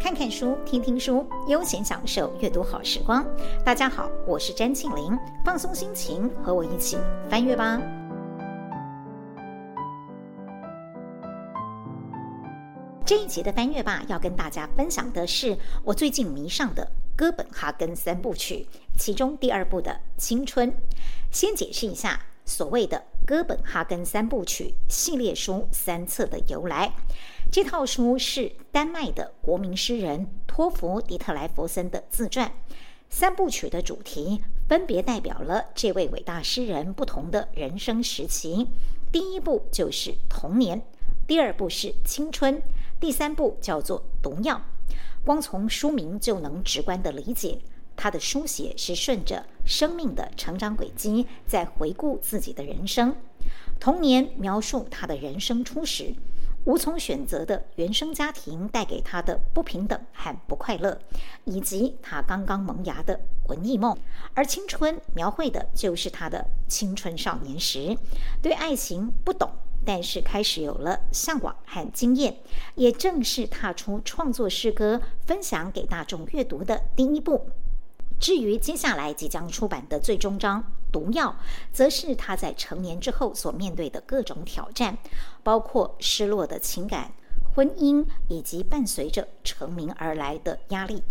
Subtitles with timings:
[0.00, 3.22] 看看书，听听书，悠闲享受阅读好时光。
[3.62, 6.96] 大家好，我是詹庆玲，放松心情，和我一起
[7.28, 7.78] 翻阅吧。
[13.04, 15.54] 这一集的翻阅吧，要跟大家分享的是
[15.84, 18.66] 我最近迷上的哥本哈根三部曲，
[18.98, 20.72] 其中第二部的《青春》。
[21.30, 26.90] 先解释一下所谓的哥本哈根三部曲系列书三册的由来。
[27.52, 32.52] 这套书是丹麦的国民诗人托弗·迪特莱弗森的自传。
[33.08, 38.68] 三部曲的主题分别代表了这位伟大诗人不同的人生时期。
[39.10, 40.80] 第一部就是童年，
[41.26, 42.62] 第二部是青春，
[43.00, 44.62] 第三部叫做毒药。
[45.24, 47.58] 光从书名就能直观地理解，
[47.96, 53.16] 他的书写是顺着生命的成长轨迹，在回顾自己的人生。
[53.80, 56.14] 童年描述他的人生初始。
[56.64, 61.00] 无从选择的原生家庭带给他的不平等和不快乐，
[61.44, 63.94] 以及他刚刚萌芽的文艺梦；
[64.34, 67.96] 而青春描绘的就是他的青春少年时，
[68.42, 69.50] 对爱情不懂，
[69.86, 72.36] 但是开始有了向往和经验，
[72.74, 77.48] 也正是踏出创作诗歌、分享给大众阅读的第一步。
[78.18, 81.28] 至于接下来即将出版的最终章《毒药》，
[81.72, 84.96] 则是他在成年之后所面对的各种挑战，
[85.42, 87.12] 包括失落的情感、
[87.54, 91.02] 婚姻，以及伴随着成名而来的压力。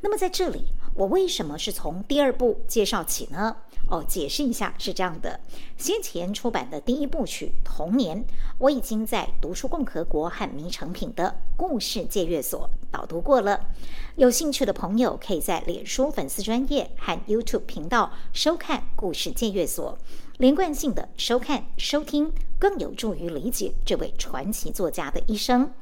[0.00, 3.56] 那么在这里，我为什么是从第二部介绍起呢？
[3.90, 5.40] 哦，解释一下是这样的：
[5.76, 8.24] 先前出版的第一部曲《童年》，
[8.58, 13.66] 我已经在读书共和国和迷成品的故事借阅所导读过了。
[14.14, 19.98] 有兴趣的朋友可以在脸书粉丝专页和 YouTube 频道收看故事借阅所，
[20.38, 25.72] 连贯性的收看收听，更有助于理解这位传奇作家的一生。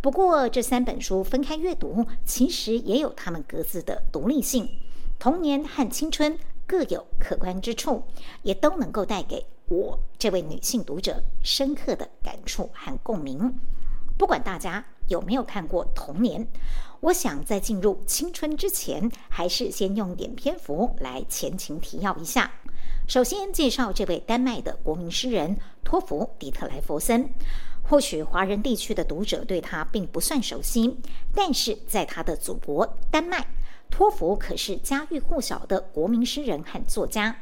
[0.00, 4.66] 不过，这三本书分开阅读，其实也有他们各自的独立性。
[5.18, 8.04] 童年和青春各有可观之处，
[8.42, 13.54] 也都能够带给我这位女性读者深刻的感触和共鸣。
[14.16, 16.44] 不管大家有没有看过《童年》，
[17.00, 22.50] 我想在进入青春之前，还是先用点篇幅来前情提要一下。
[23.06, 27.28] 首先介绍这位丹麦的国民诗人托弗·迪特莱弗森。
[27.86, 30.96] 或许华人地区的读者对他并不算熟悉，
[31.34, 33.46] 但是在他的祖国丹麦，
[33.94, 37.36] 托弗可是家喻户晓的国民诗人和作家。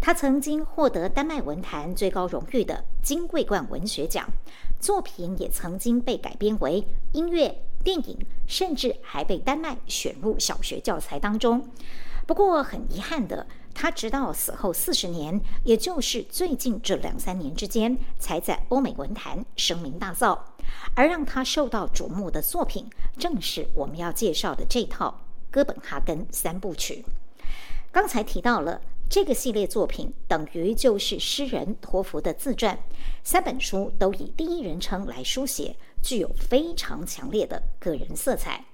[0.00, 4.28] 他曾经获得丹麦文坛最高荣誉的金桂冠文学奖，
[4.78, 11.68] 作品也曾经被改编为音乐、电影，甚至还被丹麦选入小学教材当中。
[12.24, 13.44] 不过很遗憾的，
[13.74, 20.38] 他直到死后四十年，也就是最近这两三年之间，才在欧美文坛声名大噪。
[20.94, 22.88] 而让他受到瞩目的作品，
[23.18, 25.22] 正是我们要介绍的这套
[25.56, 27.02] 《哥本哈根三部曲》。
[27.90, 28.78] 刚才提到了
[29.08, 32.78] 这个系列作品，等于就是诗人托福的自传，
[33.24, 38.66] 三本书都以第一人称来书写，具有非常强烈的个人色彩。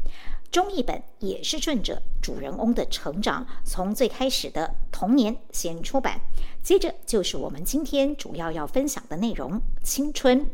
[0.50, 6.20] 中译本也是顺着主人翁的成长，从最开始的童年先出版，
[6.64, 10.50] 接着就是我们今天主要要分享的内容——青春。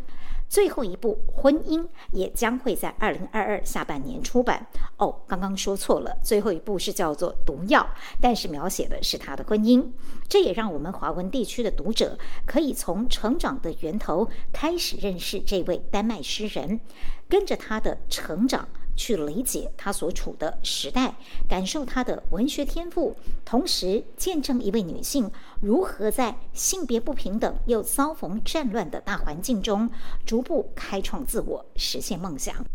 [0.49, 4.67] 最后一部婚姻也将会在二零二二下半年出版。
[4.97, 7.81] 哦，刚刚说错了，最后一部是叫做《毒药》，
[8.21, 9.87] 但是描写的是他的婚姻。
[10.29, 16.81] 这也让我们华文地区的读者可以从成长的源头开始认识这位丹麦诗人，
[17.29, 18.69] 跟着他的成长。
[18.99, 21.15] 去理解他所处的时代，
[21.49, 25.31] 感受他的文学天赋，同时见证一位女性
[25.63, 29.89] 如何在性别不平等又遭逢战乱的大环境中，
[30.27, 32.67] 逐步开创自我，实现梦想。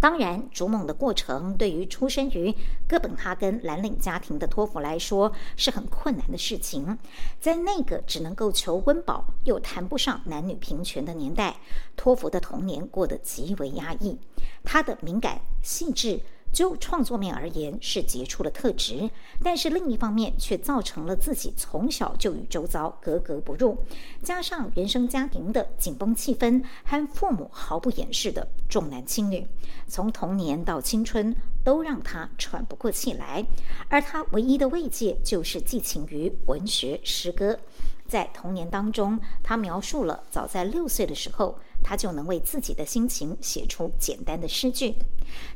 [0.00, 2.54] 当然，逐梦的过程对于出生于
[2.86, 6.98] 哥本哈根蓝领家庭的托福来说是很困难的事情。
[7.40, 11.56] 在那个只能够求温饱又谈不上男女平权的年代，
[11.96, 14.18] 托福的童年过得极为压抑。
[14.64, 16.20] 他的敏感、细致。
[16.52, 19.10] 就创作面而言是杰出的特质，
[19.42, 23.76] 但是另一方面却造成了自己从小就与周遭格格不入，
[24.22, 29.44] 加上原生家庭的紧绷气氛和父母毫不掩饰的重男轻女，
[29.88, 31.34] 从童年到青春
[31.64, 33.44] 都让他喘不过气来，
[33.88, 37.58] 而他唯一的慰藉就是寄情于文学诗歌。
[38.06, 44.96] 在童年当中，他描述了早在六岁的时候，他就能为自己的心情写出简单的诗句。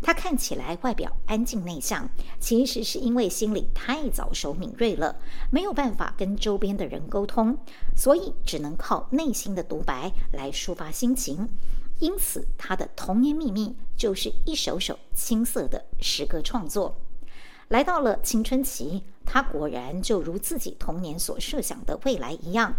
[0.03, 2.09] 他看起来外表安静内向，
[2.39, 5.17] 其实是因为心里太早熟敏锐了，
[5.51, 7.57] 没有办法跟周边的人沟通，
[7.97, 11.49] 所以只能靠内心的独白来抒发心情。
[12.01, 16.95] 因此他的童年秘密就是一首首青涩的诗歌创作。
[17.69, 22.75] 来到了青春期，他果然就如自己童年所设想的未来一样。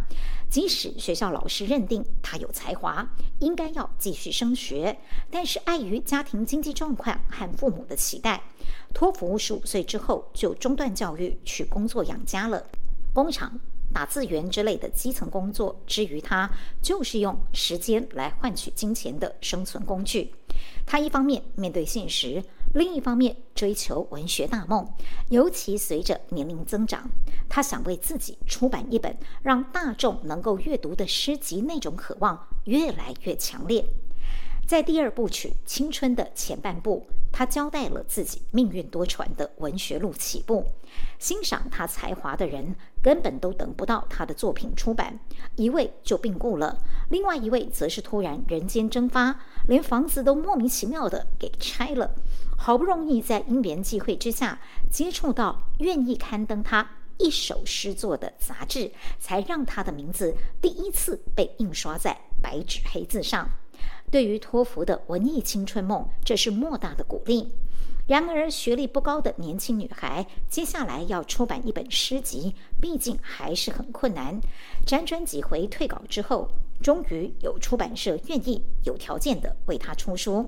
[0.49, 3.07] 即使学校老师认定他有才华，
[3.37, 4.97] 应该要继续升学，
[5.29, 8.41] 但是碍于家庭经济状况和父母的期待，
[8.91, 12.65] 托福十五岁之后就中断教育，去工作养家了。
[13.13, 13.59] 工厂、
[13.93, 16.49] 打字员之类的基层工作，之于他
[16.81, 20.33] 就是用时间来换取金钱的生存工具。
[20.87, 22.43] 他一方面面对现实。
[22.73, 24.87] 另一方面，追求文学大梦，
[25.29, 27.09] 尤其随着年龄增长，
[27.49, 33.83] 他想为自己出版一本让大众能够阅读的诗集，那种渴望越来越强烈。
[34.69, 40.63] 在第二部曲《青春》的前半部，他交代了自己命运多舛的文学路起步。
[41.17, 45.19] 欣赏他才华的人根本都等不到他的作品出版，
[45.55, 46.77] 一位就病故了，
[47.09, 52.13] 另外一位则是突然人间蒸发，连房子都莫名其妙的给拆了。
[52.55, 54.59] 好不容易在因缘际会之下
[54.91, 56.87] 接触到愿意刊登他
[57.17, 63.49] 一首诗作的杂志，才让他的名字第一次被印刷在白纸黑字上。
[64.11, 67.51] 对于托福的文艺青春梦，这是莫大的鼓励。
[68.07, 74.41] 然而，学历不高的年轻女孩，接下来要出版一本诗集，毕竟还是很困难。
[74.83, 76.49] 辗转几回退稿之后，
[76.81, 80.43] 终于有出版社愿意有条件的为她出书。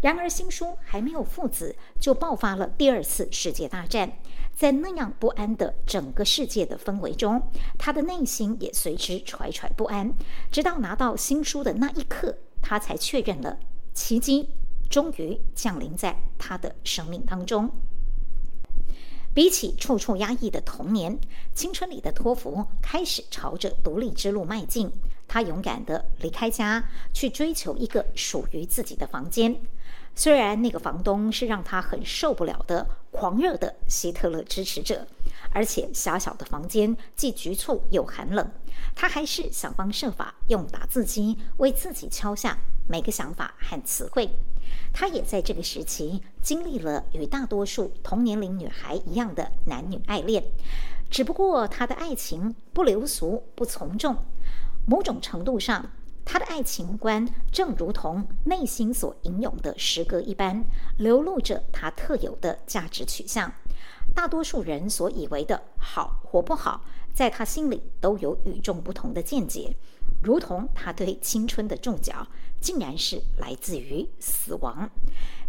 [0.00, 4.10] 然而，新书还没有父子，就爆发了第二次世界大战。
[4.54, 7.42] 在那样不安的整个世界的氛围中，
[7.78, 10.14] 她的内心也随之惴惴不安。
[10.50, 13.58] 直到拿到新书的那一刻，他才确认了
[13.92, 14.48] 奇迹。
[14.88, 17.70] 终于降临在他的生命当中。
[19.32, 21.18] 比起处处压抑的童年，
[21.54, 24.92] 青春里的托福开始朝着独立之路迈进。
[25.26, 29.58] 他勇敢地离开家，去追求一个属于自己的房间。
[30.14, 35.06] 虽然那个房东是让他很受不了的狂热的希特勒支持者，
[35.52, 38.50] 而且狭小的房间既局促又寒冷，
[38.94, 42.58] 他还是想方设法用打字机为自己敲下
[42.88, 44.30] 每个想法和词汇。
[44.92, 50.42] 他也在这个时期经历了与大多数同年龄女孩一样的男女爱恋，
[51.10, 54.16] 只不过他的爱情不流俗、不从众。
[54.86, 55.90] 某种程度上，
[56.24, 60.64] 他的爱情观正如同内心所吟咏的诗歌一般，
[60.96, 63.52] 流露着他特有的价值取向。
[64.14, 69.76] 大多数人所以为的好或不好，在他心里都有与众不同的见解。
[70.22, 72.26] 如同他对青春的注脚，
[72.60, 74.88] 竟然是来自于死亡。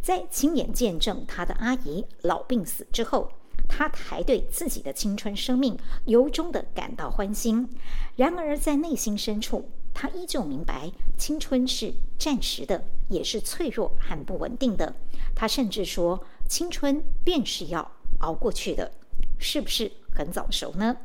[0.01, 3.31] 在亲眼见证他的阿姨老病死之后，
[3.69, 7.69] 他还对自己的青春生命由衷地感到欢欣。
[8.15, 14.95] 然而，在内心深处，他依旧明白，青春是暂时的，也是脆弱和不稳定的。
[15.35, 17.91] 他甚至说，青春便是要
[18.23, 18.89] 熬过去的，
[19.37, 20.95] 是不是很早熟呢？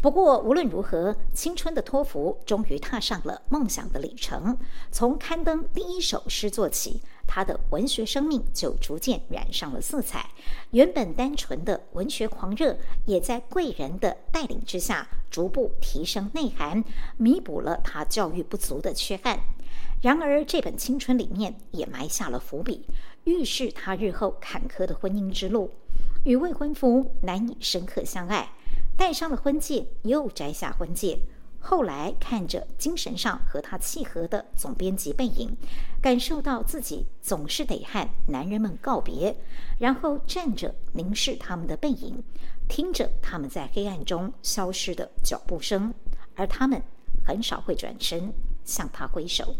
[0.00, 4.56] 不过无论如何，青春的托福终于踏上了梦想的旅程。
[4.92, 10.30] 从刊登第一首诗作起，他的文学生命就逐渐染上了色彩。
[10.70, 16.84] 原本单纯的文学狂热，也在贵人的带领之下，逐步提升内涵，
[17.16, 19.40] 弥补了他教育不足的缺憾。
[20.00, 22.86] 然而，这本青春里面也埋下了伏笔，
[23.24, 25.72] 预示他日后坎坷的婚姻之路，
[26.24, 28.48] 与未婚夫难以深刻相爱。
[28.96, 31.20] 戴上了婚戒，又摘下婚戒。
[31.60, 35.56] 后来看着精神上和他契合的总编辑背影，
[36.00, 39.36] 感受到自己总是得和男人们告别，
[39.78, 42.22] 然后站着凝视他们的背影，
[42.68, 45.92] 听着他们在黑暗中消失的脚步声，
[46.34, 46.80] 而他们
[47.24, 48.32] 很少会转身
[48.64, 49.54] 向他挥手。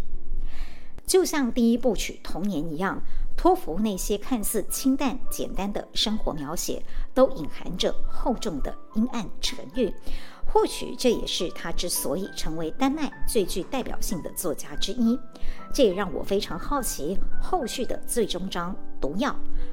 [1.04, 3.02] 就像第一部曲《童年》一样，
[3.38, 9.95] 托福那些看似清淡简单的生活描写，都隐含着厚重的阴暗沉郁。
[10.45, 15.16] 或许这也是他之所以成为丹麦最具代表性的作家之一。
[15.73, 19.30] 这也让我非常好奇后续的最终章《毒药》，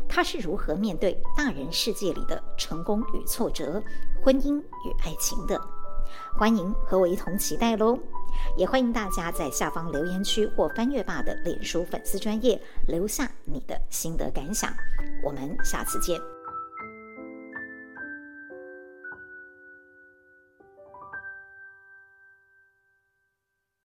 [0.08, 3.82] 他是如何面对大人世界里的成功与挫折、
[4.24, 5.60] 婚姻与爱情的。
[6.38, 7.98] 欢迎和我一同期待喽！
[8.58, 14.74] 也欢迎大家在下方留言区或翻阅爸的脸书粉丝专页留下你的心得感想。
[15.24, 16.35] 我们下次见。